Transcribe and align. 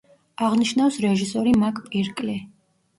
აღნიშნავს 0.47 0.97
რეჟისორი 1.05 1.55
მაკ 1.67 1.85
პირკლი. 1.93 2.43